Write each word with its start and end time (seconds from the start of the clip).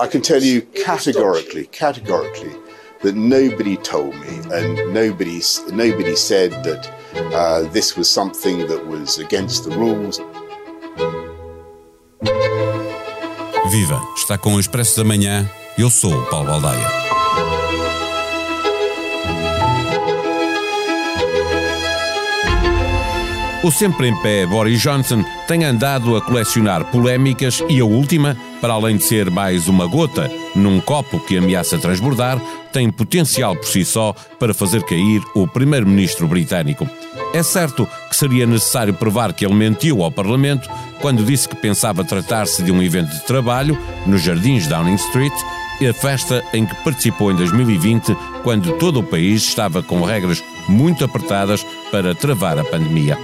I 0.00 0.06
can 0.06 0.22
tell 0.22 0.40
you 0.40 0.62
categorically, 0.86 1.66
categorically, 1.66 2.54
that 3.02 3.16
nobody 3.16 3.76
told 3.78 4.14
me 4.14 4.38
and 4.52 4.94
nobody, 4.94 5.40
nobody 5.72 6.14
said 6.14 6.52
that 6.62 6.88
uh, 7.34 7.62
this 7.72 7.96
was 7.96 8.08
something 8.08 8.68
that 8.68 8.86
was 8.86 9.18
against 9.18 9.64
the 9.64 9.76
rules. 9.76 10.20
Viva! 13.72 14.00
Está 14.16 14.38
com 14.38 14.54
o 14.54 14.60
Expresso 14.60 14.96
da 14.98 15.04
Manhã. 15.04 15.50
Eu 15.76 15.90
sou 15.90 16.14
o 16.14 16.26
Paulo 16.26 16.46
Baldaia. 16.46 17.08
O 23.64 23.72
sempre 23.72 24.06
em 24.06 24.22
pé 24.22 24.46
Boris 24.46 24.80
Johnson 24.80 25.24
tem 25.48 25.64
andado 25.64 26.16
a 26.16 26.22
colecionar 26.22 26.84
polémicas 26.92 27.62
e 27.68 27.80
a 27.80 27.84
última, 27.84 28.36
para 28.60 28.74
além 28.74 28.96
de 28.96 29.04
ser 29.04 29.30
mais 29.30 29.68
uma 29.68 29.86
gota 29.86 30.30
num 30.54 30.80
copo 30.80 31.20
que 31.20 31.36
ameaça 31.36 31.78
transbordar, 31.78 32.40
tem 32.72 32.90
potencial 32.90 33.56
por 33.56 33.66
si 33.66 33.84
só 33.84 34.14
para 34.38 34.54
fazer 34.54 34.82
cair 34.82 35.22
o 35.34 35.46
primeiro-ministro 35.46 36.26
britânico. 36.26 36.88
É 37.32 37.42
certo 37.42 37.88
que 38.08 38.16
seria 38.16 38.46
necessário 38.46 38.94
provar 38.94 39.32
que 39.32 39.44
ele 39.44 39.54
mentiu 39.54 40.02
ao 40.02 40.10
Parlamento 40.10 40.68
quando 41.00 41.24
disse 41.24 41.48
que 41.48 41.56
pensava 41.56 42.04
tratar-se 42.04 42.62
de 42.62 42.72
um 42.72 42.82
evento 42.82 43.10
de 43.10 43.24
trabalho 43.24 43.78
nos 44.06 44.22
jardins 44.22 44.66
Downing 44.66 44.94
Street 44.94 45.32
a 45.86 45.92
festa 45.92 46.44
em 46.52 46.66
que 46.66 46.74
participou 46.82 47.30
em 47.30 47.36
2020, 47.36 48.16
quando 48.42 48.72
todo 48.78 48.98
o 48.98 49.02
país 49.02 49.42
estava 49.42 49.82
com 49.82 50.02
regras 50.02 50.42
muito 50.68 51.04
apertadas 51.04 51.64
para 51.92 52.14
travar 52.14 52.58
a 52.58 52.64
pandemia. 52.64 53.16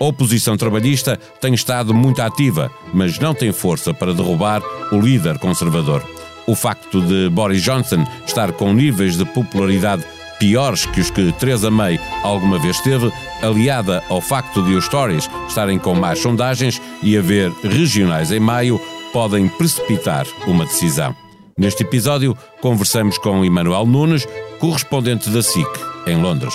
A 0.00 0.04
oposição 0.04 0.56
trabalhista 0.56 1.18
tem 1.40 1.54
estado 1.54 1.94
muito 1.94 2.20
ativa, 2.20 2.70
mas 2.92 3.18
não 3.18 3.34
tem 3.34 3.52
força 3.52 3.94
para 3.94 4.12
derrubar 4.12 4.62
o 4.92 5.00
líder 5.00 5.38
conservador. 5.38 6.04
O 6.46 6.54
facto 6.54 7.00
de 7.00 7.28
Boris 7.30 7.62
Johnson 7.62 8.04
estar 8.26 8.52
com 8.52 8.72
níveis 8.72 9.16
de 9.16 9.24
popularidade 9.24 10.04
piores 10.38 10.86
que 10.86 11.00
os 11.00 11.10
que 11.10 11.32
Theresa 11.32 11.70
May 11.70 11.98
alguma 12.22 12.58
vez 12.58 12.78
teve, 12.80 13.10
aliada 13.42 14.02
ao 14.08 14.20
facto 14.20 14.62
de 14.62 14.74
os 14.74 14.86
Tories 14.88 15.28
estarem 15.48 15.78
com 15.78 15.94
mais 15.94 16.18
sondagens 16.18 16.80
e 17.02 17.16
haver 17.16 17.50
regionais 17.62 18.30
em 18.30 18.40
maio, 18.40 18.80
podem 19.12 19.48
precipitar 19.48 20.26
uma 20.46 20.64
decisão. 20.64 21.14
Neste 21.58 21.84
episódio, 21.84 22.36
conversamos 22.60 23.16
com 23.16 23.44
Emanuel 23.44 23.86
Nunes, 23.86 24.28
correspondente 24.58 25.30
da 25.30 25.42
SIC, 25.42 25.66
em 26.06 26.20
Londres. 26.20 26.54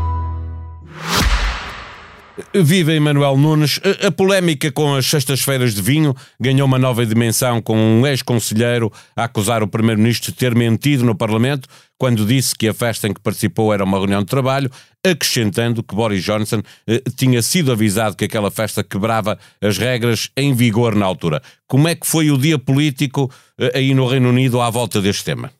Viva 2.53 2.93
Emanuel 2.93 3.37
Nunes. 3.37 3.79
A 4.05 4.11
polémica 4.11 4.71
com 4.71 4.95
as 4.95 5.05
sextas-feiras 5.05 5.73
de 5.73 5.81
vinho 5.81 6.15
ganhou 6.39 6.67
uma 6.67 6.79
nova 6.79 7.05
dimensão 7.05 7.61
com 7.61 7.77
um 7.77 8.05
ex-conselheiro 8.05 8.91
a 9.15 9.25
acusar 9.25 9.63
o 9.63 9.67
Primeiro-Ministro 9.67 10.31
de 10.31 10.37
ter 10.37 10.55
mentido 10.55 11.03
no 11.03 11.15
Parlamento 11.15 11.67
quando 11.97 12.25
disse 12.25 12.55
que 12.55 12.67
a 12.67 12.73
festa 12.73 13.07
em 13.07 13.13
que 13.13 13.21
participou 13.21 13.71
era 13.71 13.83
uma 13.83 13.97
reunião 13.97 14.21
de 14.21 14.25
trabalho, 14.25 14.71
acrescentando 15.05 15.83
que 15.83 15.93
Boris 15.93 16.23
Johnson 16.23 16.63
eh, 16.87 17.01
tinha 17.15 17.43
sido 17.43 17.71
avisado 17.71 18.15
que 18.15 18.25
aquela 18.25 18.49
festa 18.49 18.83
quebrava 18.83 19.37
as 19.61 19.77
regras 19.77 20.29
em 20.35 20.53
vigor 20.53 20.95
na 20.95 21.05
altura. 21.05 21.43
Como 21.67 21.87
é 21.87 21.93
que 21.93 22.07
foi 22.07 22.31
o 22.31 22.39
dia 22.39 22.57
político 22.57 23.31
eh, 23.59 23.73
aí 23.75 23.93
no 23.93 24.07
Reino 24.07 24.29
Unido 24.29 24.59
à 24.59 24.69
volta 24.69 24.99
deste 24.99 25.23
tema? 25.23 25.51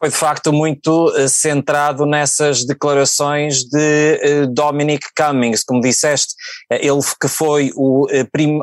Foi 0.00 0.08
de 0.08 0.16
facto 0.16 0.50
muito 0.50 1.08
uh, 1.10 1.28
centrado 1.28 2.06
nessas 2.06 2.64
declarações 2.64 3.64
de 3.64 4.44
uh, 4.44 4.46
Dominic 4.46 5.08
Cummings, 5.14 5.62
como 5.62 5.82
disseste, 5.82 6.32
uh, 6.72 6.76
ele 6.76 7.00
que 7.20 7.28
foi 7.28 7.70
o, 7.76 8.06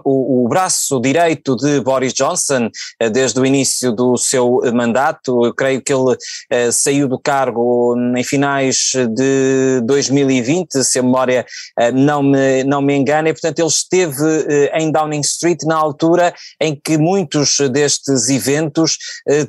o, 0.03 0.47
braço 0.49 0.99
direito 0.99 1.55
de 1.55 1.79
Boris 1.81 2.13
Johnson 2.13 2.69
desde 3.11 3.39
o 3.39 3.45
início 3.45 3.91
do 3.91 4.17
seu 4.17 4.61
mandato, 4.73 5.45
eu 5.45 5.53
creio 5.53 5.81
que 5.81 5.93
ele 5.93 6.71
saiu 6.71 7.07
do 7.07 7.19
cargo 7.19 7.95
em 8.15 8.23
finais 8.23 8.93
de 8.95 9.81
2020, 9.83 10.83
se 10.83 10.99
a 10.99 11.03
memória 11.03 11.45
não, 11.93 12.23
me, 12.23 12.63
não 12.63 12.81
me 12.81 12.95
engana, 12.95 13.29
e 13.29 13.33
portanto 13.33 13.59
ele 13.59 13.67
esteve 13.67 14.69
em 14.73 14.89
Downing 14.89 15.19
Street 15.19 15.63
na 15.63 15.75
altura 15.75 16.33
em 16.61 16.73
que 16.73 16.97
muitos 16.97 17.59
destes 17.69 18.29
eventos 18.29 18.97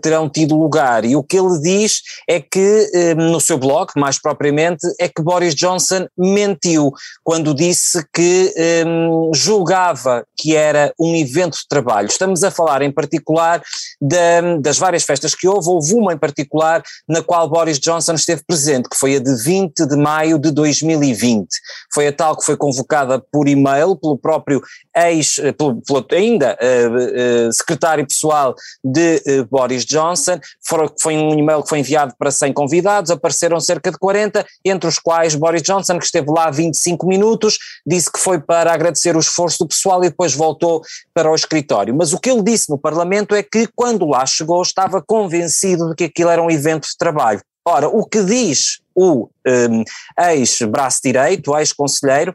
terão 0.02 0.28
tido 0.28 0.58
lugar, 0.58 1.04
e 1.04 1.14
o 1.14 1.22
que 1.22 1.38
ele 1.38 1.60
diz 1.60 1.77
diz 1.78 2.02
é 2.28 2.40
que, 2.40 2.90
eh, 2.92 3.14
no 3.14 3.40
seu 3.40 3.58
blog, 3.58 3.90
mais 3.96 4.20
propriamente, 4.20 4.86
é 5.00 5.08
que 5.08 5.22
Boris 5.22 5.54
Johnson 5.54 6.06
mentiu 6.16 6.92
quando 7.22 7.54
disse 7.54 8.04
que 8.12 8.54
um, 8.86 9.30
julgava 9.34 10.24
que 10.36 10.56
era 10.56 10.92
um 10.98 11.14
evento 11.14 11.58
de 11.58 11.68
trabalho. 11.68 12.06
Estamos 12.06 12.42
a 12.42 12.50
falar 12.50 12.82
em 12.82 12.90
particular 12.90 13.62
da, 14.00 14.56
das 14.60 14.78
várias 14.78 15.04
festas 15.04 15.34
que 15.34 15.46
houve, 15.46 15.68
houve 15.68 15.94
uma 15.94 16.12
em 16.12 16.18
particular 16.18 16.82
na 17.08 17.22
qual 17.22 17.48
Boris 17.48 17.78
Johnson 17.78 18.14
esteve 18.14 18.42
presente, 18.46 18.88
que 18.88 18.96
foi 18.96 19.16
a 19.16 19.18
de 19.18 19.34
20 19.42 19.86
de 19.86 19.96
maio 19.96 20.38
de 20.38 20.50
2020. 20.50 21.48
Foi 21.92 22.06
a 22.06 22.12
tal 22.12 22.36
que 22.36 22.44
foi 22.44 22.56
convocada 22.56 23.22
por 23.32 23.48
e-mail 23.48 23.96
pelo 23.96 24.18
próprio 24.18 24.62
ex, 24.96 25.38
eh, 25.38 25.52
pelo, 25.52 25.80
pelo 25.82 26.06
ainda 26.10 26.56
uh, 26.60 27.48
uh, 27.48 27.52
secretário 27.52 28.06
pessoal 28.06 28.54
de 28.82 29.22
uh, 29.26 29.44
Boris 29.50 29.84
Johnson, 29.84 30.38
foi, 30.66 30.90
foi 31.00 31.16
um 31.16 31.38
e-mail 31.38 31.62
que 31.68 31.70
foi 31.70 31.80
enviado 31.80 32.14
para 32.18 32.30
100 32.30 32.54
convidados, 32.54 33.10
apareceram 33.10 33.60
cerca 33.60 33.90
de 33.90 33.98
40, 33.98 34.44
entre 34.64 34.88
os 34.88 34.98
quais 34.98 35.34
Boris 35.34 35.62
Johnson, 35.62 35.98
que 35.98 36.06
esteve 36.06 36.30
lá 36.30 36.50
25 36.50 37.06
minutos, 37.06 37.58
disse 37.86 38.10
que 38.10 38.18
foi 38.18 38.40
para 38.40 38.72
agradecer 38.72 39.14
o 39.14 39.20
esforço 39.20 39.58
do 39.58 39.68
pessoal 39.68 40.02
e 40.02 40.08
depois 40.08 40.34
voltou 40.34 40.82
para 41.12 41.30
o 41.30 41.34
escritório. 41.34 41.94
Mas 41.94 42.14
o 42.14 42.18
que 42.18 42.30
ele 42.30 42.42
disse 42.42 42.70
no 42.70 42.78
Parlamento 42.78 43.34
é 43.34 43.42
que 43.42 43.68
quando 43.76 44.06
lá 44.06 44.24
chegou 44.24 44.62
estava 44.62 45.02
convencido 45.06 45.90
de 45.90 45.94
que 45.94 46.04
aquilo 46.04 46.30
era 46.30 46.42
um 46.42 46.50
evento 46.50 46.88
de 46.88 46.96
trabalho. 46.96 47.40
Ora, 47.66 47.86
o 47.86 48.02
que 48.06 48.22
diz 48.22 48.80
o 48.94 49.28
um, 49.46 49.84
ex-braço 50.30 51.00
direito, 51.04 51.56
ex-conselheiro, 51.56 52.34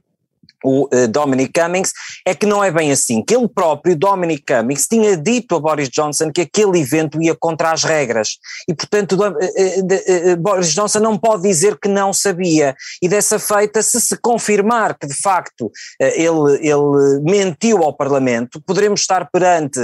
o 0.63 0.85
uh, 0.85 1.07
Dominic 1.07 1.59
Cummings, 1.59 1.94
é 2.25 2.34
que 2.34 2.46
não 2.46 2.63
é 2.63 2.72
bem 2.72 2.91
assim, 2.91 3.24
que 3.24 3.35
ele 3.35 3.47
próprio, 3.47 3.96
Dominic 3.96 4.44
Cummings, 4.46 4.88
tinha 4.88 5.18
dito 5.18 5.56
a 5.56 5.59
Boris 5.59 5.90
Johnson 5.90 6.31
que 6.31 6.41
aquele 6.41 6.79
evento 6.79 7.22
ia 7.22 7.35
contra 7.35 7.72
as 7.72 7.84
regras. 7.84 8.38
E 8.68 8.73
portanto 8.73 9.13
uh, 9.13 9.28
uh, 9.28 10.38
Boris 10.38 10.73
Johnson 10.73 11.00
não 11.00 11.18
pode 11.18 11.44
dizer 11.44 11.78
que 11.78 11.88
não 11.88 12.13
sabia. 12.13 12.75
E 13.02 13.07
dessa 13.07 13.38
feita 13.38 13.81
se 13.81 14.00
se 14.00 14.18
confirmar 14.18 14.97
que 14.97 15.07
de 15.07 15.13
facto 15.13 15.72
ele, 16.00 16.57
ele 16.62 17.19
mentiu 17.22 17.84
ao 17.84 17.94
Parlamento, 17.94 18.62
poderemos 18.62 19.02
estar 19.02 19.29
perante 19.31 19.79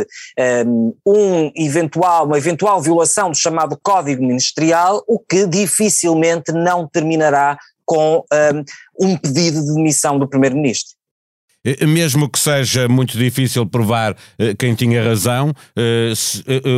um 1.05 1.51
eventual, 1.55 2.25
uma 2.25 2.37
eventual 2.37 2.81
violação 2.81 3.31
do 3.31 3.37
chamado 3.37 3.77
Código 3.81 4.21
Ministerial, 4.21 5.03
o 5.07 5.19
que 5.19 5.45
dificilmente 5.45 6.51
não 6.51 6.87
terminará 6.87 7.57
com 7.89 8.23
um, 8.31 9.07
um 9.07 9.17
pedido 9.17 9.59
de 9.65 9.73
demissão 9.73 10.19
do 10.19 10.27
Primeiro-Ministro. 10.27 10.99
Eh, 11.65 11.87
mesmo 11.87 12.29
que 12.29 12.39
seja 12.39 12.87
muito 12.87 13.17
difícil 13.17 13.65
provar 13.65 14.15
eh, 14.37 14.53
quem 14.57 14.75
tinha 14.75 15.03
razão, 15.03 15.51
eh, 15.75 16.13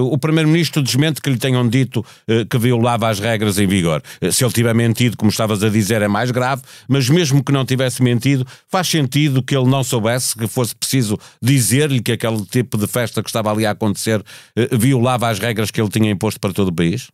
o 0.01 0.17
Primeiro-Ministro 0.17 0.81
desmente 0.81 1.21
que 1.21 1.29
lhe 1.29 1.37
tenham 1.37 1.67
dito 1.67 2.03
que 2.49 2.57
violava 2.57 3.09
as 3.09 3.19
regras 3.19 3.59
em 3.59 3.67
vigor. 3.67 4.01
Se 4.31 4.43
ele 4.43 4.53
tiver 4.53 4.73
mentido, 4.73 5.17
como 5.17 5.29
estavas 5.29 5.63
a 5.63 5.69
dizer, 5.69 6.01
é 6.01 6.07
mais 6.07 6.31
grave, 6.31 6.61
mas 6.87 7.09
mesmo 7.09 7.43
que 7.43 7.51
não 7.51 7.65
tivesse 7.65 8.01
mentido, 8.01 8.45
faz 8.69 8.87
sentido 8.87 9.43
que 9.43 9.55
ele 9.55 9.67
não 9.67 9.83
soubesse 9.83 10.35
que 10.35 10.47
fosse 10.47 10.75
preciso 10.75 11.17
dizer-lhe 11.41 12.01
que 12.01 12.13
aquele 12.13 12.45
tipo 12.45 12.77
de 12.77 12.87
festa 12.87 13.21
que 13.21 13.29
estava 13.29 13.51
ali 13.51 13.65
a 13.65 13.71
acontecer 13.71 14.23
violava 14.71 15.29
as 15.29 15.39
regras 15.39 15.71
que 15.71 15.81
ele 15.81 15.89
tinha 15.89 16.09
imposto 16.09 16.39
para 16.39 16.53
todo 16.53 16.69
o 16.69 16.73
país? 16.73 17.09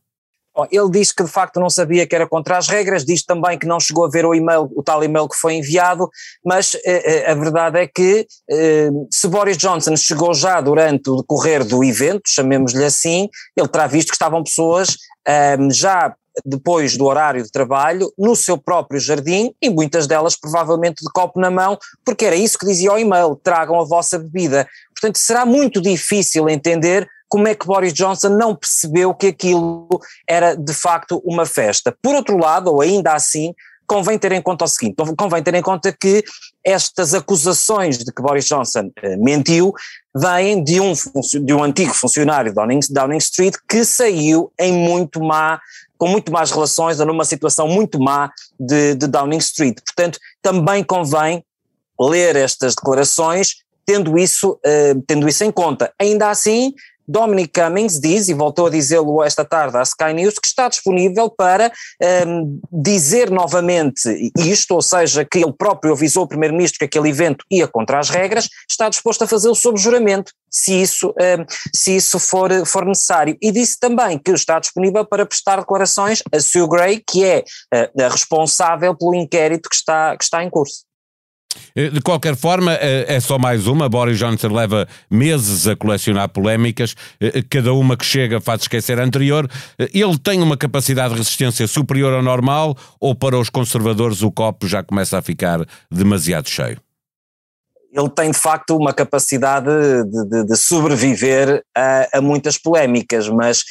Ele 0.72 0.90
diz 0.90 1.12
que 1.12 1.24
de 1.24 1.30
facto 1.30 1.60
não 1.60 1.70
sabia 1.70 2.08
que 2.08 2.16
era 2.16 2.28
contra 2.28 2.58
as 2.58 2.68
regras, 2.68 3.06
diz 3.06 3.24
também 3.24 3.58
que 3.58 3.68
não 3.68 3.80
chegou 3.80 4.06
a 4.06 4.10
ver 4.10 4.26
o 4.26 4.34
e-mail, 4.34 4.70
o 4.76 4.82
tal 4.82 5.04
e-mail 5.04 5.28
que 5.28 5.36
foi 5.36 5.56
enviado, 5.56 6.10
mas 6.44 6.76
eh, 6.86 7.26
eh 7.26 7.32
a 7.32 7.36
verdade 7.36 7.80
é 7.80 7.88
que 7.88 8.26
eh, 8.50 8.90
se 9.12 9.28
Boris 9.28 9.58
Johnson 9.58 9.96
chegou 9.96 10.34
já 10.34 10.60
durante 10.62 11.10
o 11.10 11.18
decorrer 11.18 11.64
do 11.64 11.84
evento, 11.84 12.30
chamemos-lhe 12.30 12.84
assim, 12.84 13.30
ele 13.56 13.68
terá 13.68 13.88
visto 13.88 14.10
que 14.10 14.16
estavam 14.16 14.44
pessoas 14.44 14.98
eh, 15.28 15.58
já 15.72 16.16
depois 16.46 16.98
do 16.98 17.06
horário 17.06 17.44
de 17.44 17.52
trabalho, 17.52 18.12
no 18.18 18.36
seu 18.36 18.58
próprio 18.58 19.00
jardim, 19.00 19.54
e 19.62 19.70
muitas 19.70 20.08
delas 20.08 20.36
provavelmente 20.36 21.04
de 21.04 21.12
copo 21.12 21.40
na 21.40 21.50
mão, 21.50 21.78
porque 22.06 22.26
era 22.26 22.36
isso 22.36 22.58
que 22.58 22.66
dizia 22.66 22.94
o 22.94 22.98
e-mail: 22.98 23.36
tragam 23.36 23.80
a 23.80 23.86
vossa 23.86 24.20
bebida. 24.20 24.68
Portanto, 24.94 25.18
será 25.18 25.46
muito 25.46 25.82
difícil 25.82 26.50
entender 26.50 27.08
como 27.28 27.48
é 27.48 27.56
que 27.56 27.66
Boris 27.66 27.94
Johnson 27.94 28.30
não 28.30 28.56
percebeu 28.56 29.14
que 29.14 29.28
aquilo 29.28 29.88
era 30.28 30.56
de 30.56 30.74
facto 30.74 31.22
uma 31.26 31.46
festa. 31.46 31.96
Por 32.02 32.16
outro 32.16 32.38
lado, 32.38 32.72
ou 32.72 32.82
ainda 32.82 33.14
assim, 33.14 33.54
convém 33.88 34.20
ter 34.20 34.32
em 34.34 34.42
conta 34.42 34.66
o 34.66 34.68
seguinte: 34.68 34.96
convém 35.18 35.42
ter 35.42 35.54
em 35.56 35.62
conta 35.62 35.92
que 35.92 36.24
estas 36.64 37.14
acusações 37.14 37.98
de 37.98 38.12
que 38.12 38.22
Boris 38.22 38.46
Johnson 38.46 38.88
uh, 38.88 39.24
mentiu 39.24 39.74
vêm 40.16 40.64
de 40.64 40.80
um, 40.80 40.94
de 41.44 41.54
um 41.54 41.64
antigo 41.64 41.94
funcionário 41.94 42.52
de 42.52 42.56
Downing, 42.56 42.80
Downing 42.90 43.18
Street 43.18 43.56
que 43.70 43.86
saiu 43.86 44.52
em 44.60 44.74
muito 44.74 45.24
má 45.24 45.60
com 45.98 46.08
muito 46.08 46.32
más 46.32 46.52
relações 46.52 47.00
ou 47.00 47.06
numa 47.06 47.26
situação 47.26 47.68
muito 47.68 48.00
má 48.00 48.32
de, 48.60 48.94
de 48.96 49.08
Downing 49.08 49.40
Street. 49.40 49.78
Portanto, 49.84 50.20
também 50.42 50.84
convém 50.84 51.44
ler 52.00 52.36
estas 52.36 52.76
declarações 52.76 53.56
tendo 53.86 54.18
isso, 54.18 54.52
uh, 54.52 55.02
tendo 55.08 55.28
isso 55.28 55.44
em 55.44 55.52
conta. 55.52 55.92
Ainda 55.98 56.30
assim, 56.30 56.74
Dominic 57.08 57.60
Cummings 57.60 58.00
diz, 58.00 58.28
e 58.28 58.34
voltou 58.34 58.68
a 58.68 58.70
dizê-lo 58.70 59.24
esta 59.24 59.46
tarde 59.46 59.78
à 59.78 59.82
Sky 59.84 60.14
News, 60.14 60.40
que 60.40 60.48
está 60.48 60.68
disponível 60.68 61.30
para 61.30 61.72
um, 62.02 62.06
ehm, 62.06 62.60
dizer 62.72 63.30
novamente 63.30 64.32
isto, 64.38 64.76
ou 64.76 64.82
seja, 64.82 65.24
que 65.24 65.40
ele 65.40 65.54
próprio 65.54 65.94
avisou 65.94 66.24
o 66.24 66.28
Primeiro-Ministro 66.28 66.80
que 66.80 66.86
aquele 66.86 67.10
evento 67.10 67.46
ia 67.50 67.68
contra 67.68 68.00
as 68.00 68.10
regras, 68.10 68.50
está 68.70 68.90
disposto 68.90 69.24
a 69.24 69.28
fazê-lo 69.28 69.56
sob 69.56 69.80
juramento, 69.80 70.34
se 70.50 70.82
isso, 70.82 71.10
um, 71.10 71.24
ehm, 71.24 71.46
se 71.74 71.96
isso 71.96 72.20
for, 72.20 72.50
for 72.66 72.86
necessário. 72.86 73.38
E 73.42 73.52
disse 73.52 73.80
também 73.80 74.18
que 74.18 74.32
está 74.32 74.60
disponível 74.60 75.06
para 75.06 75.26
prestar 75.26 75.58
declarações 75.60 76.22
a 76.32 76.40
Sue 76.40 76.68
Gray, 76.68 77.04
que 77.06 77.24
é 77.24 77.44
uh, 77.74 78.04
a 78.04 78.10
responsável 78.10 78.96
pelo 78.96 79.16
inquérito 79.16 79.70
que 79.70 79.76
está, 79.76 80.16
que 80.18 80.24
está 80.24 80.44
em 80.44 80.50
curso. 80.50 80.87
Eh, 81.76 81.90
de 81.90 82.02
qualquer 82.02 82.36
forma, 82.36 82.74
eh, 82.74 83.06
é 83.08 83.20
só 83.20 83.38
mais 83.38 83.68
uma. 83.68 83.88
Boris 83.90 84.18
Johnson 84.18 84.50
leva 84.50 84.88
meses 85.10 85.68
a 85.68 85.76
colecionar 85.76 86.30
polémicas, 86.30 86.96
eh, 87.20 87.44
cada 87.50 87.74
uma 87.74 87.96
que 87.96 88.06
chega 88.06 88.42
faz 88.42 88.62
esquecer 88.62 89.00
a 89.00 89.04
anterior. 89.04 89.50
Ele 89.78 90.18
tem 90.18 90.42
uma 90.42 90.58
capacidade 90.58 91.14
de 91.14 91.20
resistência 91.20 91.68
superior 91.68 92.14
ao 92.14 92.22
normal 92.22 92.76
ou 93.00 93.16
para 93.16 93.38
os 93.38 93.50
conservadores 93.50 94.22
o 94.22 94.32
copo 94.32 94.68
já 94.68 94.84
começa 94.84 95.18
a 95.18 95.22
ficar 95.22 95.66
demasiado 95.92 96.50
cheio? 96.50 96.80
Ele 97.92 98.10
tem 98.10 98.32
de 98.32 98.38
facto 98.38 98.76
uma 98.76 98.94
capacidade 98.94 99.70
de, 100.04 100.30
de, 100.30 100.44
de 100.46 100.58
sobreviver 100.58 101.64
a, 101.76 102.18
a, 102.18 102.22
muitas 102.22 102.58
polémicas, 102.58 103.28
mas 103.30 103.64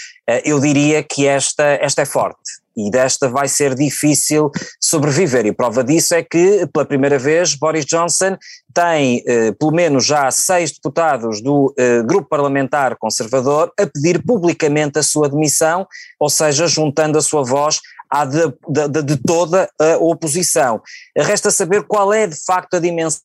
eu 0.45 0.59
diria 0.59 1.03
que 1.03 1.27
esta, 1.27 1.63
esta 1.81 2.03
é 2.03 2.07
forte 2.07 2.66
e 2.77 2.91
desta 2.91 3.29
vai 3.29 3.49
ser 3.49 3.75
difícil 3.75 4.51
sobreviver. 4.81 5.47
E 5.47 5.53
prova 5.53 5.83
disso 5.83 6.15
é 6.15 6.23
que, 6.23 6.67
pela 6.73 6.85
primeira 6.85 7.19
vez, 7.19 7.55
Boris 7.55 7.87
Johnson 7.87 8.37
tem 8.75 9.23
eh, 9.27 9.53
pelo 9.53 9.73
menos 9.73 10.05
já 10.05 10.31
seis 10.31 10.73
deputados 10.73 11.41
do 11.41 11.73
eh, 11.79 12.03
grupo 12.03 12.29
parlamentar 12.29 12.97
conservador 12.97 13.73
a 13.81 13.87
pedir 13.87 14.23
publicamente 14.23 14.99
a 14.99 15.03
sua 15.03 15.29
demissão, 15.29 15.87
ou 16.21 16.29
seja, 16.29 16.67
juntando 16.67 17.17
a 17.17 17.23
sua 17.23 17.43
voz 17.43 17.81
à 18.11 18.25
de, 18.25 18.53
de, 18.69 19.03
de 19.03 19.17
toda 19.17 19.69
a 19.81 19.97
oposição. 19.97 20.83
Resta 21.17 21.51
saber 21.51 21.85
qual 21.85 22.13
é 22.13 22.27
de 22.27 22.37
facto 22.37 22.75
a 22.75 22.79
dimensão 22.81 23.21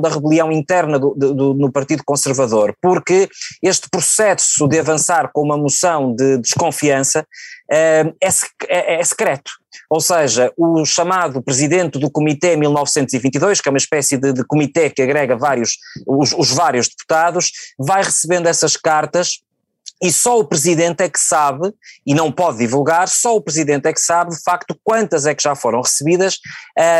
da 0.00 0.08
rebelião 0.08 0.50
interna 0.50 0.98
do, 0.98 1.14
do, 1.14 1.54
no 1.54 1.70
Partido 1.70 2.02
Conservador, 2.04 2.74
porque 2.80 3.28
este 3.62 3.88
processo 3.88 4.66
de 4.68 4.78
avançar 4.78 5.30
com 5.32 5.42
uma 5.42 5.56
moção 5.56 6.14
de 6.14 6.38
desconfiança 6.38 7.26
é, 7.70 8.12
é, 8.68 9.00
é 9.00 9.04
secreto. 9.04 9.52
Ou 9.88 10.00
seja, 10.00 10.52
o 10.56 10.84
chamado 10.84 11.42
presidente 11.42 11.98
do 11.98 12.10
Comitê 12.10 12.56
1922, 12.56 13.60
que 13.60 13.68
é 13.68 13.72
uma 13.72 13.78
espécie 13.78 14.16
de, 14.16 14.32
de 14.32 14.44
comitê 14.44 14.90
que 14.90 15.02
agrega 15.02 15.36
vários, 15.36 15.78
os, 16.06 16.32
os 16.32 16.50
vários 16.50 16.88
deputados, 16.88 17.50
vai 17.78 18.02
recebendo 18.02 18.46
essas 18.46 18.76
cartas 18.76 19.40
e 20.02 20.10
só 20.10 20.38
o 20.38 20.44
presidente 20.44 21.02
é 21.02 21.08
que 21.08 21.20
sabe, 21.20 21.72
e 22.06 22.14
não 22.14 22.32
pode 22.32 22.58
divulgar, 22.58 23.06
só 23.08 23.36
o 23.36 23.40
presidente 23.40 23.86
é 23.86 23.92
que 23.92 24.00
sabe 24.00 24.30
de 24.30 24.42
facto 24.42 24.74
quantas 24.82 25.26
é 25.26 25.34
que 25.34 25.42
já 25.42 25.54
foram 25.54 25.82
recebidas, 25.82 26.38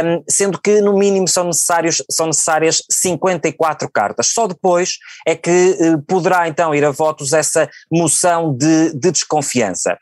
um, 0.04 0.22
sendo 0.28 0.60
que 0.60 0.82
no 0.82 0.98
mínimo 0.98 1.26
são, 1.26 1.44
necessários, 1.44 2.02
são 2.10 2.26
necessárias 2.26 2.82
54 2.90 3.88
cartas. 3.90 4.26
Só 4.26 4.46
depois 4.46 4.98
é 5.26 5.34
que 5.34 5.76
uh, 5.80 6.02
poderá 6.02 6.46
então 6.46 6.74
ir 6.74 6.84
a 6.84 6.90
votos 6.90 7.32
essa 7.32 7.68
moção 7.90 8.54
de, 8.54 8.92
de 8.92 9.10
desconfiança. 9.10 9.96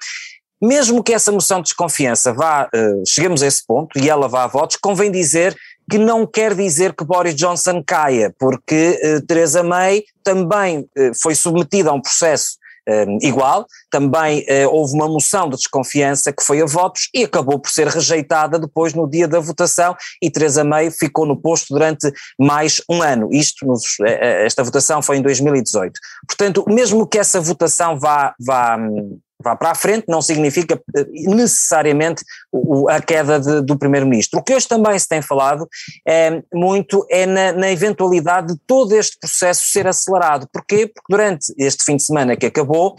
Mesmo 0.60 1.04
que 1.04 1.14
essa 1.14 1.30
moção 1.30 1.58
de 1.58 1.68
desconfiança 1.68 2.32
vá, 2.32 2.68
uh, 2.74 3.02
cheguemos 3.06 3.44
a 3.44 3.46
esse 3.46 3.64
ponto 3.64 3.96
e 3.96 4.10
ela 4.10 4.26
vá 4.26 4.42
a 4.42 4.48
votos, 4.48 4.76
convém 4.76 5.12
dizer 5.12 5.56
que 5.88 5.98
não 5.98 6.26
quer 6.26 6.54
dizer 6.54 6.94
que 6.94 7.04
Boris 7.04 7.34
Johnson 7.34 7.82
caia, 7.86 8.34
porque 8.40 9.00
uh, 9.04 9.24
Theresa 9.24 9.62
May 9.62 10.02
também 10.24 10.86
foi 11.22 11.34
submetida 11.34 11.90
a 11.90 11.94
um 11.94 12.02
processo 12.02 12.58
igual, 13.20 13.66
também 13.90 14.44
houve 14.70 14.94
uma 14.94 15.08
moção 15.08 15.48
de 15.48 15.56
desconfiança 15.56 16.32
que 16.32 16.42
foi 16.42 16.60
a 16.62 16.66
votos 16.66 17.08
e 17.14 17.24
acabou 17.24 17.58
por 17.58 17.70
ser 17.70 17.86
rejeitada 17.88 18.58
depois 18.58 18.94
no 18.94 19.08
dia 19.08 19.28
da 19.28 19.40
votação 19.40 19.96
e 20.22 20.30
Theresa 20.30 20.64
May 20.64 20.90
ficou 20.90 21.26
no 21.26 21.40
posto 21.40 21.74
durante 21.74 22.12
mais 22.38 22.80
um 22.88 23.02
ano. 23.02 23.28
Isto, 23.32 23.66
nos, 23.66 23.96
esta 24.00 24.62
votação 24.62 25.02
foi 25.02 25.18
em 25.18 25.22
2018. 25.22 25.92
Portanto, 26.26 26.64
mesmo 26.68 27.06
que 27.06 27.18
essa 27.18 27.40
votação 27.40 27.98
vá, 27.98 28.34
vá 28.38 28.76
hum, 28.76 29.18
vá 29.42 29.54
para 29.54 29.70
a 29.70 29.74
frente, 29.74 30.04
não 30.08 30.20
significa 30.20 30.80
eh, 30.96 31.06
necessariamente 31.12 32.24
a 32.88 33.00
queda 33.00 33.38
de, 33.38 33.60
do 33.62 33.78
Primeiro-Ministro. 33.78 34.40
O 34.40 34.42
que 34.42 34.54
hoje 34.54 34.66
também 34.66 34.98
se 34.98 35.08
tem 35.08 35.22
falado 35.22 35.68
é, 36.06 36.42
muito 36.52 37.06
é 37.08 37.24
na, 37.24 37.52
na, 37.52 37.70
eventualidade 37.70 38.54
de 38.54 38.60
todo 38.66 38.94
este 38.94 39.18
processo 39.18 39.68
ser 39.68 39.86
acelerado. 39.86 40.48
Porquê? 40.52 40.86
Porque 40.86 41.06
durante 41.08 41.54
este 41.56 41.84
fim 41.84 41.96
de 41.96 42.02
semana 42.02 42.36
que 42.36 42.46
acabou, 42.46 42.96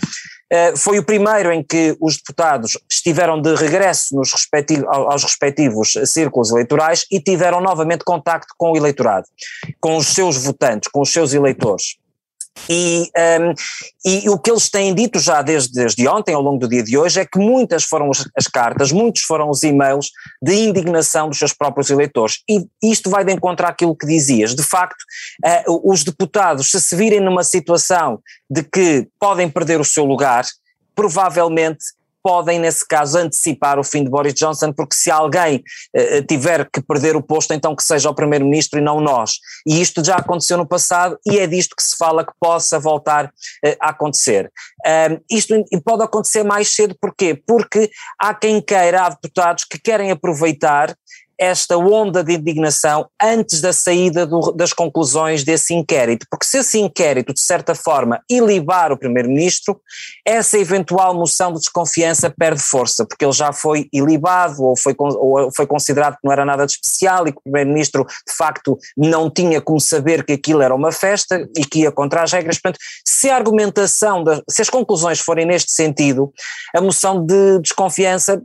eh, 0.51 0.75
foi 0.75 0.97
o 0.97 1.03
primeiro 1.03 1.51
em 1.51 1.61
que 1.61 1.95
os 1.99 2.17
deputados 2.17 2.77
estiveram 2.89 3.41
de 3.41 3.53
regresso 3.55 4.15
nos 4.15 4.31
respectivos, 4.31 4.87
aos 4.87 5.23
respectivos 5.23 5.93
círculos 6.05 6.51
eleitorais 6.51 7.05
e 7.11 7.19
tiveram 7.19 7.61
novamente 7.61 8.03
contacto 8.03 8.53
com 8.57 8.71
o 8.71 8.77
eleitorado, 8.77 9.27
com 9.79 9.97
os 9.97 10.07
seus 10.07 10.37
votantes, 10.37 10.89
com 10.89 11.01
os 11.01 11.11
seus 11.11 11.33
eleitores. 11.33 11.97
E, 12.69 13.09
um, 13.39 13.53
e, 14.05 14.29
o 14.29 14.37
que 14.37 14.51
eles 14.51 14.69
têm 14.69 14.93
dito 14.93 15.19
já 15.19 15.41
desde, 15.41 15.73
desde 15.73 16.07
ontem, 16.07 16.33
ao 16.33 16.41
longo 16.41 16.59
do 16.59 16.67
dia 16.67 16.83
de 16.83 16.97
hoje, 16.97 17.19
é 17.19 17.25
que 17.25 17.39
muitas 17.39 17.83
foram 17.83 18.11
as, 18.11 18.27
as 18.35 18.47
cartas, 18.47 18.91
muitos 18.91 19.23
foram 19.23 19.49
os 19.49 19.63
e-mails 19.63 20.11
de 20.41 20.53
indignação 20.53 21.29
dos 21.29 21.39
seus 21.39 21.53
próprios 21.53 21.89
eleitores. 21.89 22.43
E 22.49 22.67
isto 22.83 23.09
vai 23.09 23.23
de 23.23 23.31
encontro 23.31 23.65
àquilo 23.65 23.95
que 23.95 24.05
dizias. 24.05 24.55
De 24.55 24.63
facto, 24.63 25.01
uh, 25.67 25.91
os 25.91 26.03
deputados, 26.03 26.71
se 26.71 26.79
se 26.79 26.95
virem 26.95 27.19
numa 27.19 27.43
situação 27.43 28.19
de 28.49 28.63
que 28.63 29.07
podem 29.19 29.49
perder 29.49 29.79
o 29.79 29.85
seu 29.85 30.05
lugar, 30.05 30.45
provavelmente 30.95 31.85
podem, 32.23 32.59
nesse 32.59 32.87
caso, 32.87 33.17
antecipar 33.17 33.79
o 33.79 33.83
fim 33.83 34.03
de 34.03 34.09
Boris 34.09 34.33
Johnson, 34.33 34.71
porque 34.71 34.95
se 34.95 35.09
alguém 35.09 35.63
uh, 35.95 36.23
tiver 36.27 36.69
que 36.69 36.81
perder 36.81 37.15
o 37.15 37.21
posto, 37.21 37.53
então 37.53 37.75
que 37.75 37.83
seja 37.83 38.09
o 38.09 38.15
Primeiro-Ministro 38.15 38.79
e 38.79 38.81
não 38.81 38.99
nós. 38.99 39.39
E 39.67 39.81
isto 39.81 40.03
já 40.03 40.17
aconteceu 40.17 40.57
no 40.57 40.67
passado 40.67 41.17
e 41.25 41.39
é 41.39 41.47
disto 41.47 41.75
que 41.75 41.83
se 41.83 41.97
fala 41.97 42.25
que 42.25 42.33
possa 42.39 42.79
voltar 42.79 43.25
uh, 43.25 43.75
a 43.79 43.89
acontecer. 43.89 44.51
Uh, 44.85 45.21
isto 45.29 45.55
pode 45.83 46.03
acontecer 46.03 46.43
mais 46.43 46.69
cedo, 46.69 46.95
porquê? 46.99 47.41
Porque 47.47 47.89
há 48.19 48.33
quem 48.33 48.61
queira, 48.61 49.05
há 49.05 49.09
deputados 49.09 49.63
que 49.63 49.79
querem 49.79 50.11
aproveitar 50.11 50.95
esta 51.39 51.77
onda 51.77 52.21
de 52.21 52.33
indignação 52.33 53.07
antes 53.21 53.61
da 53.61 53.71
saída 53.71 54.27
do, 54.27 54.51
das 54.51 54.73
conclusões 54.73 55.43
desse 55.43 55.73
inquérito, 55.73 56.27
porque 56.29 56.45
se 56.45 56.57
esse 56.57 56.77
inquérito, 56.77 57.33
de 57.33 57.39
certa 57.39 57.73
forma, 57.73 58.21
ilibar 58.29 58.91
o 58.91 58.97
Primeiro-Ministro, 58.97 59.79
essa 60.25 60.57
eventual 60.57 61.13
moção 61.13 61.53
de 61.53 61.59
desconfiança 61.59 62.29
perde 62.29 62.61
força, 62.61 63.05
porque 63.05 63.23
ele 63.23 63.31
já 63.31 63.53
foi 63.53 63.87
ilibado 63.93 64.61
ou 64.61 64.75
foi, 64.75 64.93
ou 64.97 65.49
foi 65.55 65.65
considerado 65.65 66.15
que 66.15 66.25
não 66.25 66.33
era 66.33 66.43
nada 66.43 66.65
de 66.65 66.73
especial 66.73 67.25
e 67.25 67.31
que 67.31 67.37
o 67.37 67.43
Primeiro-Ministro, 67.43 68.05
de 68.05 68.35
facto, 68.35 68.77
não 68.97 69.29
tinha 69.29 69.61
como 69.61 69.79
saber 69.79 70.25
que 70.25 70.33
aquilo 70.33 70.61
era 70.61 70.75
uma 70.75 70.91
festa 70.91 71.47
e 71.57 71.63
que 71.63 71.79
ia 71.79 71.91
contra 71.91 72.21
as 72.23 72.33
regras. 72.33 72.59
Portanto, 72.59 72.79
se 73.05 73.29
a 73.29 73.35
argumentação, 73.37 74.23
se 74.49 74.61
as 74.61 74.69
conclusões 74.69 75.19
forem 75.19 75.45
neste 75.45 75.71
sentido, 75.71 76.33
a 76.75 76.81
moção 76.81 77.25
de 77.25 77.59
desconfiança 77.59 78.41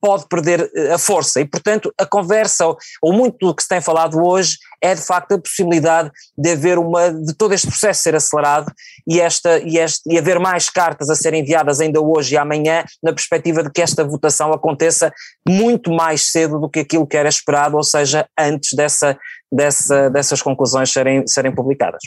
pode 0.00 0.26
perder 0.28 0.70
eh, 0.74 0.92
a 0.92 0.98
força. 0.98 1.40
E, 1.40 1.44
portanto, 1.44 1.92
a 1.98 2.06
conversa, 2.06 2.66
ou 3.02 3.12
muito 3.12 3.46
do 3.46 3.54
que 3.54 3.62
se 3.62 3.68
tem 3.68 3.80
falado 3.80 4.22
hoje, 4.22 4.58
é 4.80 4.94
de 4.94 5.00
facto 5.00 5.32
a 5.32 5.38
possibilidade 5.38 6.10
de 6.36 6.52
haver 6.52 6.78
uma, 6.78 7.12
de 7.12 7.34
todo 7.34 7.54
este 7.54 7.66
processo 7.66 8.02
ser 8.02 8.14
acelerado 8.14 8.72
e, 9.06 9.20
esta, 9.20 9.58
e, 9.58 9.78
este, 9.78 10.02
e 10.12 10.18
haver 10.18 10.38
mais 10.38 10.68
cartas 10.68 11.10
a 11.10 11.16
serem 11.16 11.42
enviadas 11.42 11.80
ainda 11.80 12.00
hoje 12.00 12.34
e 12.34 12.38
amanhã, 12.38 12.84
na 13.02 13.12
perspectiva 13.12 13.62
de 13.62 13.70
que 13.70 13.82
esta 13.82 14.04
votação 14.04 14.52
aconteça 14.52 15.12
muito 15.48 15.90
mais 15.90 16.26
cedo 16.26 16.60
do 16.60 16.68
que 16.68 16.80
aquilo 16.80 17.06
que 17.06 17.16
era 17.16 17.28
esperado, 17.28 17.76
ou 17.76 17.84
seja, 17.84 18.28
antes 18.38 18.74
dessa, 18.74 19.18
dessa, 19.50 20.10
dessas 20.10 20.42
conclusões 20.42 20.92
serem, 20.92 21.26
serem 21.26 21.54
publicadas. 21.54 22.02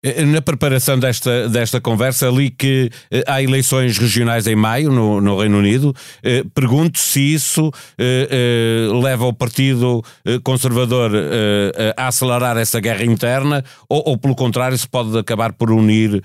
Eh, 0.00 0.24
na 0.24 0.40
preparação 0.40 0.96
desta, 0.96 1.48
desta 1.48 1.80
conversa, 1.80 2.30
li 2.30 2.50
que 2.50 2.88
eh, 3.10 3.24
há 3.26 3.42
eleições 3.42 3.98
regionais 3.98 4.46
em 4.46 4.54
maio 4.54 4.92
no, 4.92 5.20
no 5.20 5.40
Reino 5.40 5.58
Unido. 5.58 5.92
Eh, 6.22 6.44
pergunto 6.54 7.00
se 7.00 7.34
isso 7.34 7.72
eh, 7.98 8.28
eh 8.30 9.02
leva 9.02 9.26
o 9.26 9.32
Partido 9.32 10.00
eh, 10.24 10.38
Conservador 10.44 11.10
a 11.96 12.06
acelerar 12.06 12.56
essa 12.56 12.80
guerra 12.80 13.04
interna 13.04 13.64
ou, 13.88 14.10
ou, 14.10 14.16
pelo 14.16 14.34
contrário, 14.36 14.78
se 14.78 14.86
pode 14.88 15.16
acabar 15.18 15.52
por 15.52 15.70
unir 15.70 16.22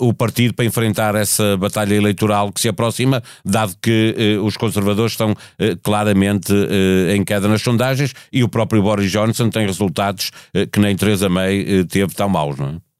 o 0.00 0.12
partido 0.12 0.54
para 0.54 0.64
enfrentar 0.64 1.14
essa 1.14 1.56
batalha 1.56 1.94
eleitoral 1.94 2.52
que 2.52 2.60
se 2.60 2.68
aproxima, 2.68 3.22
dado 3.44 3.74
que 3.80 4.38
os 4.42 4.56
conservadores 4.56 5.12
estão 5.12 5.34
claramente 5.82 6.52
em 7.14 7.24
queda 7.24 7.48
nas 7.48 7.62
sondagens 7.62 8.14
e 8.32 8.42
o 8.42 8.48
próprio 8.48 8.82
Boris 8.82 9.10
Johnson 9.10 9.50
tem 9.50 9.66
resultados 9.66 10.30
que 10.72 10.80
nem 10.80 10.96
Theresa 10.96 11.28
May 11.28 11.84
teve 11.84 12.14
tão 12.14 12.28
maus, 12.28 12.58
não 12.58 12.68
é? 12.68 12.93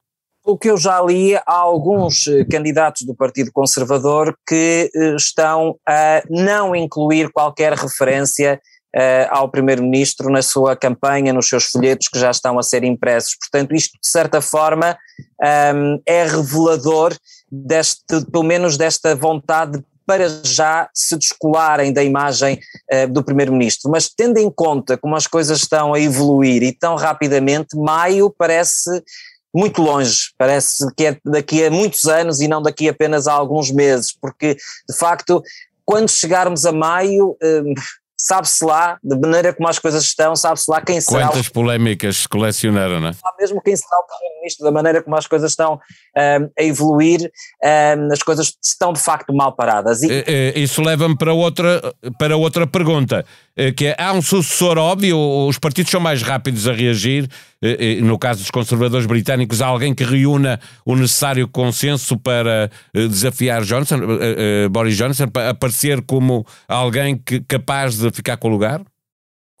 O 0.45 0.57
que 0.57 0.69
eu 0.69 0.77
já 0.77 1.01
li, 1.01 1.35
há 1.35 1.41
alguns 1.47 2.27
eh, 2.27 2.45
candidatos 2.45 3.01
do 3.01 3.15
Partido 3.15 3.51
Conservador 3.51 4.37
que 4.47 4.91
eh, 4.93 5.15
estão 5.15 5.75
a 5.87 6.21
não 6.29 6.75
incluir 6.75 7.31
qualquer 7.31 7.73
referência 7.73 8.61
uh, 8.95 9.27
ao 9.29 9.49
Primeiro-Ministro 9.49 10.29
na 10.29 10.43
sua 10.43 10.75
campanha, 10.75 11.33
nos 11.33 11.49
seus 11.49 11.65
folhetos 11.65 12.07
que 12.07 12.19
já 12.19 12.29
estão 12.29 12.59
a 12.59 12.63
ser 12.63 12.83
impressos. 12.83 13.35
Portanto, 13.37 13.73
isto 13.73 13.93
de 14.01 14.07
certa 14.07 14.39
forma 14.39 14.95
um, 15.41 15.45
ehm, 15.45 16.01
é 16.05 16.23
revelador 16.25 17.15
deste, 17.51 18.23
pelo 18.31 18.43
menos 18.43 18.77
desta 18.77 19.15
vontade 19.15 19.83
para 20.05 20.29
já 20.43 20.87
se 20.93 21.17
descolarem 21.17 21.91
da 21.91 22.03
imagem 22.03 22.59
uh, 22.93 23.11
do 23.11 23.23
Primeiro-Ministro. 23.23 23.89
Mas 23.89 24.07
tendo 24.07 24.37
em 24.37 24.51
conta 24.51 24.95
como 24.95 25.15
as 25.15 25.25
coisas 25.25 25.59
estão 25.59 25.93
a 25.93 25.99
evoluir 25.99 26.61
e 26.61 26.71
tão 26.71 26.95
rapidamente, 26.95 27.75
maio 27.75 28.29
parece 28.29 29.03
muito 29.55 29.81
longe, 29.81 30.31
parece 30.37 30.85
que 30.95 31.05
é 31.05 31.17
daqui 31.23 31.63
a 31.63 31.71
muitos 31.71 32.05
anos 32.05 32.41
e 32.41 32.47
não 32.47 32.61
daqui 32.61 32.89
apenas 32.89 33.25
a 33.25 33.33
alguns 33.33 33.71
meses, 33.71 34.11
porque 34.11 34.55
de 34.89 34.97
facto, 34.97 35.41
quando 35.85 36.09
chegarmos 36.09 36.65
a 36.65 36.73
maio, 36.73 37.37
hum, 37.41 37.73
sabe-se 38.17 38.63
lá, 38.63 38.97
de 39.03 39.15
maneira 39.17 39.53
como 39.53 39.67
as 39.67 39.77
coisas 39.77 40.03
estão, 40.05 40.35
sabe-se 40.35 40.69
lá 40.71 40.81
quem 40.81 41.01
será. 41.01 41.27
Quantas 41.27 41.47
o... 41.47 41.51
polémicas 41.51 42.17
se 42.17 42.29
colecionaram, 42.29 42.99
não 42.99 43.09
é? 43.09 43.13
Sabe 43.13 43.37
mesmo 43.39 43.61
quem 43.61 43.75
será 43.75 43.97
o 43.97 44.03
Primeiro-Ministro, 44.07 44.65
da 44.65 44.71
maneira 44.71 45.03
como 45.03 45.15
as 45.17 45.27
coisas 45.27 45.51
estão 45.51 45.73
um, 45.73 46.49
a 46.57 46.63
evoluir, 46.63 47.31
um, 47.63 48.13
as 48.13 48.23
coisas 48.23 48.53
estão 48.63 48.93
de 48.93 48.99
facto 48.99 49.33
mal 49.33 49.53
paradas. 49.53 50.01
E... 50.01 50.11
Eh, 50.11 50.23
eh, 50.27 50.59
isso 50.59 50.81
leva-me 50.81 51.17
para 51.17 51.33
outra, 51.33 51.93
para 52.17 52.37
outra 52.37 52.65
pergunta. 52.65 53.25
Eh, 53.55 53.71
que 53.71 53.87
é, 53.87 53.95
há 53.97 54.13
um 54.13 54.21
sucessor 54.21 54.77
óbvio, 54.77 55.17
os 55.47 55.57
partidos 55.57 55.91
são 55.91 55.99
mais 55.99 56.21
rápidos 56.21 56.67
a 56.67 56.73
reagir, 56.73 57.29
no 58.01 58.17
caso 58.17 58.39
dos 58.39 58.51
conservadores 58.51 59.05
britânicos, 59.05 59.61
alguém 59.61 59.93
que 59.93 60.03
reúna 60.03 60.59
o 60.85 60.95
necessário 60.95 61.47
consenso 61.47 62.17
para 62.17 62.69
desafiar 62.93 63.63
Johnson, 63.63 63.99
Boris 64.71 64.97
Johnson, 64.97 65.27
para 65.27 65.49
aparecer 65.49 66.01
como 66.01 66.45
alguém 66.67 67.17
que, 67.17 67.41
capaz 67.41 67.97
de 67.97 68.11
ficar 68.11 68.37
com 68.37 68.47
o 68.47 68.51
lugar? 68.51 68.81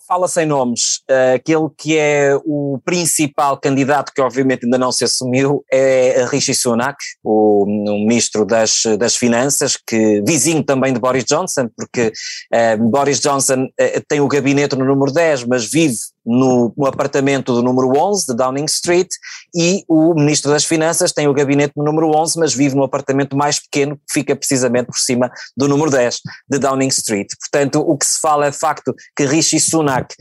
fala 0.07 0.27
sem 0.27 0.45
nomes, 0.45 1.01
aquele 1.33 1.69
que 1.77 1.97
é 1.97 2.35
o 2.45 2.79
principal 2.85 3.57
candidato, 3.57 4.13
que 4.13 4.21
obviamente 4.21 4.65
ainda 4.65 4.77
não 4.77 4.91
se 4.91 5.03
assumiu, 5.03 5.63
é 5.71 6.25
Rishi 6.29 6.53
Sunak, 6.53 6.97
o, 7.23 7.65
ministro 7.65 8.45
das, 8.45 8.83
das 8.97 9.15
Finanças, 9.15 9.77
que 9.77 10.21
vizinho 10.25 10.63
também 10.63 10.93
de 10.93 10.99
Boris 10.99 11.25
Johnson, 11.25 11.67
porque 11.75 12.11
uh, 12.53 12.89
Boris 12.89 13.19
Johnson 13.19 13.65
uh, 13.65 14.01
tem 14.07 14.19
o 14.19 14.27
gabinete 14.27 14.75
no 14.75 14.85
número 14.85 15.11
10, 15.11 15.45
mas 15.45 15.65
vive 15.65 15.95
no, 16.25 16.73
apartamento 16.85 17.53
do 17.53 17.61
número 17.61 17.91
11 17.95 18.27
de 18.27 18.35
Downing 18.35 18.65
Street 18.65 19.09
e 19.53 19.83
o 19.87 20.13
Ministro 20.15 20.51
das 20.51 20.65
Finanças 20.65 21.11
tem 21.11 21.27
o 21.27 21.33
gabinete 21.33 21.73
no 21.75 21.83
número 21.83 22.09
11, 22.15 22.39
mas 22.39 22.53
vive 22.53 22.75
no 22.75 22.83
apartamento 22.83 23.37
mais 23.37 23.59
pequeno 23.59 23.95
que 23.95 24.13
fica 24.13 24.35
precisamente 24.35 24.87
por 24.87 24.97
cima 24.97 25.31
do 25.55 25.67
número 25.67 25.91
10 25.91 26.21
de 26.49 26.57
Downing 26.57 26.87
Street. 26.87 27.27
Portanto, 27.39 27.79
o 27.79 27.97
que 27.97 28.05
se 28.05 28.19
fala 28.19 28.47
é 28.47 28.51
facto 28.51 28.93
que 29.15 29.25
Rishi 29.25 29.59
Sunak 29.59 30.15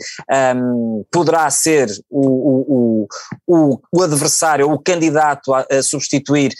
um, 0.56 1.04
poderá 1.10 1.48
ser 1.50 1.88
o, 2.10 3.06
o, 3.06 3.08
o, 3.46 3.80
o, 3.92 4.02
adversário, 4.02 4.70
o 4.70 4.78
candidato 4.78 5.54
a, 5.54 5.66
a 5.70 5.82
substituir, 5.82 6.52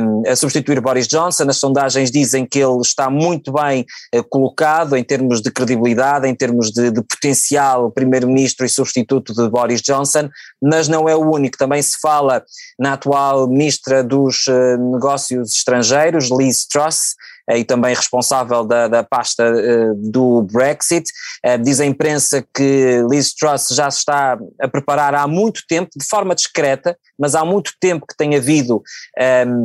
um, 0.00 0.22
a 0.28 0.36
substituir 0.36 0.80
Boris 0.80 1.06
Johnson. 1.06 1.44
As 1.48 1.58
sondagens 1.58 2.10
dizem 2.10 2.46
que 2.46 2.58
ele 2.58 2.80
está 2.80 3.10
muito 3.10 3.52
bem 3.52 3.84
uh, 4.14 4.24
colocado 4.24 4.96
em 4.96 5.04
termos 5.04 5.40
de 5.40 5.50
credibilidade, 5.50 6.28
em 6.28 6.34
termos 6.34 6.70
de, 6.70 6.90
de 6.90 7.02
potencial 7.02 7.90
primeiro-ministro 7.90 8.64
e 8.64 8.68
substituto 8.86 9.34
de 9.34 9.48
Boris 9.48 9.82
Johnson, 9.82 10.30
mas 10.62 10.88
não 10.88 11.08
é 11.08 11.14
o 11.14 11.30
único. 11.30 11.58
Também 11.58 11.82
se 11.82 11.98
fala 12.00 12.44
na 12.78 12.94
atual 12.94 13.48
ministra 13.48 14.02
dos 14.02 14.46
uh, 14.46 14.92
Negócios 14.92 15.52
Estrangeiros, 15.52 16.30
Liz 16.30 16.66
Truss, 16.66 17.14
uh, 17.50 17.56
e 17.56 17.64
também 17.64 17.94
responsável 17.94 18.64
da, 18.64 18.88
da 18.88 19.02
pasta 19.02 19.44
uh, 19.44 19.94
do 19.94 20.42
Brexit. 20.42 21.10
diz 21.62 21.80
a 21.80 21.86
imprensa 21.86 22.46
que 22.54 23.02
Liz 23.10 23.34
Truss 23.34 23.68
já 23.68 23.90
se 23.90 23.98
está 23.98 24.38
a 24.60 24.68
preparar 24.68 25.14
há 25.14 25.26
muito 25.26 25.62
tempo, 25.68 25.90
de 25.96 26.06
forma 26.06 26.34
discreta, 26.34 26.96
mas 27.18 27.34
há 27.34 27.44
muito 27.44 27.72
tempo 27.80 28.06
que 28.06 28.16
tem 28.16 28.36
havido 28.36 28.76
um, 28.76 28.82
ehm, 29.18 29.64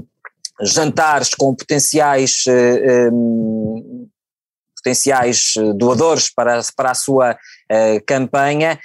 jantares 0.63 1.33
com 1.33 1.55
potenciais 1.55 2.43
um, 3.11 4.07
potenciais 4.81 5.53
doadores 5.75 6.29
para, 6.33 6.59
para 6.75 6.91
a 6.91 6.95
sua 6.95 7.33
uh, 7.33 8.05
campanha 8.05 8.79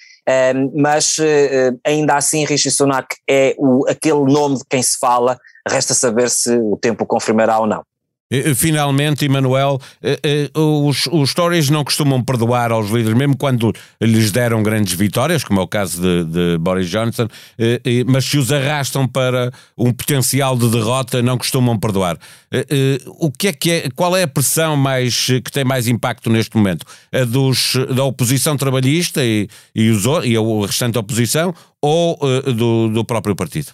mas 0.75 1.17
eh, 1.21 1.73
ainda 1.85 2.17
assim 2.17 2.45
Rishi 2.45 2.71
Sunak 2.71 3.17
é 3.29 3.55
o, 3.59 3.87
aquele 3.89 4.25
nome 4.25 4.59
de 4.59 4.65
quem 4.69 4.83
se 4.83 4.99
fala, 4.99 5.39
resta 5.69 5.95
saber 5.95 6.29
se 6.31 6.57
o 6.57 6.77
tempo 6.77 7.07
confirmará 7.07 7.59
ou 7.59 7.67
não. 7.67 7.83
Finalmente, 8.57 9.25
Emanuel, 9.25 9.81
eh, 10.03 10.19
eh, 10.21 10.51
os, 10.59 11.07
os 11.13 11.33
Tories 11.33 11.71
não 11.71 11.85
costumam 11.85 12.21
perdoar 12.21 12.73
aos 12.73 12.91
líderes, 12.91 13.17
mesmo 13.17 13.37
quando 13.37 13.73
lhes 14.01 14.33
deram 14.33 14.65
grandes 14.65 14.95
vitórias, 14.95 15.45
como 15.45 15.61
é 15.61 15.63
o 15.63 15.69
caso 15.69 16.03
de, 16.03 16.25
de, 16.25 16.59
Boris 16.59 16.91
Johnson, 16.91 17.29
eh, 17.57 17.81
mas 18.05 18.25
se 18.25 18.37
os 18.37 18.51
arrastam 18.51 19.07
para 19.07 19.53
um 19.79 19.93
potencial 19.93 20.57
de 20.57 20.69
derrota, 20.69 21.23
não 21.23 21.39
costumam 21.39 21.79
perdoar. 21.79 22.19
O 23.19 23.31
que 23.31 23.49
é 23.49 23.53
que 23.53 23.71
é, 23.71 23.89
qual 23.95 24.17
é 24.17 24.25
a 24.25 24.29
pressão 24.29 24.77
mais, 24.77 25.27
que 25.27 25.53
tem 25.53 25.65
mais 25.65 25.87
impacto 25.87 26.29
neste 26.29 26.57
momento? 26.57 26.85
A 27.13 27.25
dos, 27.25 27.75
da 27.95 28.03
oposição 28.03 28.57
trabalhista 28.57 29.25
e, 29.25 29.47
e, 29.73 29.89
os, 29.91 30.05
e 30.25 30.37
a 30.37 30.67
restante 30.67 30.99
oposição 30.99 31.55
ou 31.81 32.19
do, 32.53 32.89
do 32.89 33.05
próprio 33.05 33.37
partido? 33.37 33.73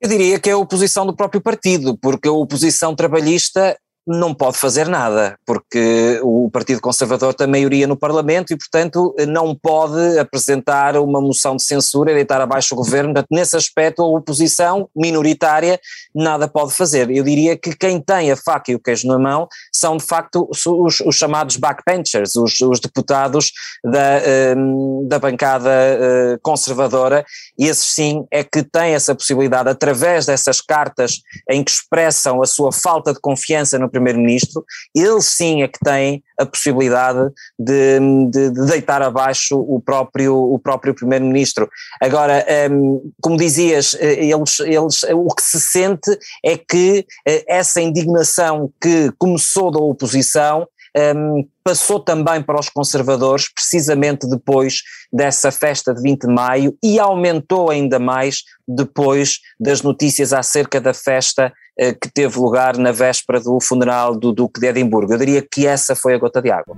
Eu 0.00 0.08
diria 0.08 0.38
que 0.38 0.50
é 0.50 0.52
a 0.52 0.58
oposição 0.58 1.06
do 1.06 1.16
próprio 1.16 1.40
partido, 1.40 1.96
porque 1.96 2.28
a 2.28 2.32
oposição 2.32 2.94
trabalhista 2.94 3.76
não 4.06 4.32
pode 4.32 4.56
fazer 4.56 4.86
nada, 4.86 5.36
porque 5.44 6.20
o 6.22 6.48
Partido 6.50 6.80
Conservador 6.80 7.34
tem 7.34 7.46
maioria 7.46 7.86
no 7.86 7.96
Parlamento 7.96 8.52
e, 8.52 8.56
portanto, 8.56 9.14
não 9.26 9.54
pode 9.54 10.18
apresentar 10.18 10.96
uma 10.96 11.20
moção 11.20 11.56
de 11.56 11.64
censura 11.64 12.12
e 12.12 12.14
deitar 12.14 12.40
abaixo 12.40 12.74
o 12.74 12.76
governo. 12.76 13.12
Portanto, 13.12 13.28
nesse 13.32 13.56
aspecto, 13.56 14.02
a 14.02 14.06
oposição 14.06 14.88
minoritária 14.94 15.80
nada 16.14 16.46
pode 16.46 16.72
fazer. 16.72 17.10
Eu 17.10 17.24
diria 17.24 17.56
que 17.56 17.74
quem 17.74 18.00
tem 18.00 18.30
a 18.30 18.36
faca 18.36 18.70
e 18.70 18.76
o 18.76 18.80
queijo 18.80 19.08
na 19.08 19.18
mão 19.18 19.48
são, 19.74 19.96
de 19.96 20.04
facto, 20.04 20.48
os, 20.50 21.00
os 21.00 21.16
chamados 21.16 21.56
backbenchers, 21.56 22.36
os, 22.36 22.60
os 22.60 22.78
deputados 22.78 23.52
da, 23.84 24.56
um, 24.56 25.06
da 25.08 25.18
bancada 25.18 25.68
uh, 25.68 26.38
conservadora, 26.42 27.24
e 27.58 27.66
esses 27.66 27.92
sim 27.92 28.24
é 28.30 28.44
que 28.44 28.62
têm 28.62 28.94
essa 28.94 29.14
possibilidade, 29.14 29.68
através 29.68 30.26
dessas 30.26 30.60
cartas 30.60 31.22
em 31.50 31.64
que 31.64 31.70
expressam 31.70 32.40
a 32.40 32.46
sua 32.46 32.70
falta 32.70 33.12
de 33.12 33.20
confiança 33.20 33.78
no 33.78 33.90
primeiro-ministro, 33.96 34.64
ele 34.94 35.20
sim 35.20 35.62
é 35.62 35.68
que 35.68 35.78
tem 35.78 36.22
a 36.38 36.44
possibilidade 36.44 37.32
de, 37.58 37.98
de, 38.30 38.50
de 38.50 38.66
deitar 38.66 39.00
abaixo 39.02 39.58
o 39.58 39.80
próprio, 39.80 40.36
o 40.36 40.58
próprio 40.58 40.94
primeiro-ministro. 40.94 41.68
Agora, 42.00 42.44
um, 42.70 43.10
como 43.22 43.36
dizias, 43.36 43.96
eh, 43.98 44.26
eles, 44.26 44.60
eles, 44.60 45.02
o 45.14 45.34
que 45.34 45.42
se 45.42 45.60
sente 45.60 46.18
é 46.44 46.56
que 46.56 47.06
eh, 47.26 47.44
essa 47.48 47.80
indignação 47.80 48.70
que 48.80 49.10
começou 49.18 49.70
da 49.70 49.78
oposição 49.78 50.68
um, 51.14 51.46
passou 51.62 52.00
também 52.00 52.42
para 52.42 52.58
os 52.58 52.68
conservadores, 52.68 53.52
precisamente 53.52 54.28
depois 54.28 54.82
dessa 55.12 55.50
festa 55.50 55.94
de 55.94 56.00
20 56.00 56.22
de 56.22 56.32
maio, 56.32 56.76
e 56.82 56.98
aumentou 56.98 57.70
ainda 57.70 57.98
mais 57.98 58.44
depois 58.66 59.40
das 59.58 59.82
notícias 59.82 60.32
acerca 60.32 60.80
da 60.80 60.94
festa 60.94 61.52
uh, 61.80 61.98
que 62.00 62.10
teve 62.12 62.38
lugar 62.38 62.76
na 62.78 62.92
véspera 62.92 63.40
do 63.40 63.60
funeral 63.60 64.16
do 64.18 64.32
Duque 64.32 64.60
de 64.60 64.68
Edimburgo. 64.68 65.12
Eu 65.12 65.18
diria 65.18 65.42
que 65.42 65.66
essa 65.66 65.94
foi 65.94 66.14
a 66.14 66.18
gota 66.18 66.40
de 66.40 66.50
água. 66.50 66.76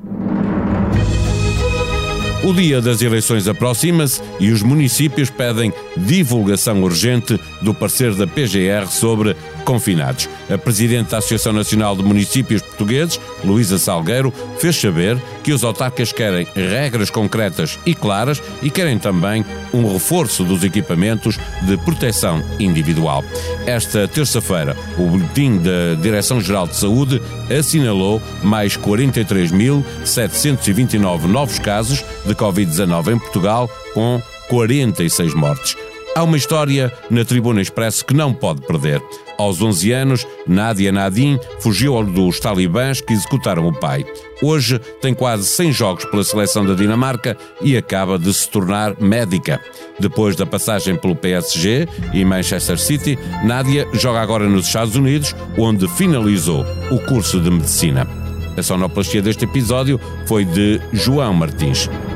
O 2.49 2.55
dia 2.55 2.81
das 2.81 3.03
eleições 3.03 3.47
aproxima-se 3.47 4.23
e 4.41 4.51
os 4.51 4.63
municípios 4.63 5.29
pedem 5.29 5.71
divulgação 5.95 6.83
urgente 6.83 7.39
do 7.61 7.75
parecer 7.75 8.15
da 8.15 8.27
PGR 8.27 8.87
sobre 8.89 9.37
confinados. 9.67 10.31
A 10.51 10.57
Presidente 10.57 11.11
da 11.11 11.19
Associação 11.19 11.53
Nacional 11.53 11.95
de 11.95 12.03
Municípios 12.03 12.63
Portugueses, 12.63 13.21
Luísa 13.45 13.79
Salgueiro, 13.79 14.33
fez 14.59 14.77
saber 14.77 15.23
que 15.45 15.53
os 15.53 15.63
autarcas 15.63 16.11
querem 16.11 16.47
regras 16.55 17.11
concretas 17.11 17.79
e 17.85 17.95
claras 17.95 18.43
e 18.63 18.71
querem 18.71 18.99
também 18.99 19.45
um 19.75 19.93
reforço 19.93 20.43
dos 20.43 20.65
equipamentos 20.65 21.39
de 21.67 21.77
proteção 21.77 22.43
individual. 22.59 23.23
Esta 23.67 24.09
terça-feira, 24.09 24.75
o 24.97 25.03
Boletim 25.03 25.59
da 25.59 25.93
Direção-Geral 26.01 26.67
de 26.67 26.77
Saúde 26.77 27.21
assinalou 27.51 28.23
mais 28.43 28.75
43.729 28.79 31.25
novos 31.25 31.59
casos 31.59 32.03
de 32.25 32.38
Covid-19 32.39 33.15
em 33.15 33.19
Portugal, 33.19 33.69
com 33.93 34.23
46 34.49 35.35
mortes. 35.35 35.77
Há 36.19 36.23
uma 36.25 36.37
história 36.37 36.93
na 37.11 37.25
Tribuna 37.25 37.61
Expresso 37.61 38.05
que 38.05 38.15
não 38.15 38.33
pode 38.33 38.63
perder. 38.63 39.01
Aos 39.39 39.63
11 39.63 39.93
anos, 39.93 40.27
Nadia 40.49 40.91
Nadim 40.91 41.39
fugiu 41.61 42.03
dos 42.03 42.41
talibãs 42.41 43.01
que 43.01 43.13
executaram 43.13 43.69
o 43.69 43.73
pai. 43.73 44.05
Hoje 44.43 44.81
tem 45.01 45.15
quase 45.15 45.45
100 45.45 45.73
jogos 45.73 46.05
pela 46.07 46.25
seleção 46.25 46.67
da 46.67 46.75
Dinamarca 46.75 47.37
e 47.61 47.77
acaba 47.77 48.19
de 48.19 48.35
se 48.35 48.49
tornar 48.49 49.01
médica. 49.01 49.61
Depois 50.01 50.35
da 50.35 50.45
passagem 50.45 50.97
pelo 50.97 51.15
PSG 51.15 51.87
e 52.13 52.25
Manchester 52.25 52.79
City, 52.79 53.17
Nadia 53.45 53.87
joga 53.93 54.21
agora 54.21 54.49
nos 54.49 54.67
Estados 54.67 54.97
Unidos, 54.97 55.37
onde 55.57 55.87
finalizou 55.87 56.67
o 56.91 56.99
curso 57.07 57.41
de 57.41 57.49
medicina. 57.49 58.09
A 58.57 58.63
sonoplastia 58.63 59.23
deste 59.23 59.45
episódio 59.45 60.01
foi 60.27 60.45
de 60.45 60.81
João 60.93 61.33
Martins. 61.33 61.89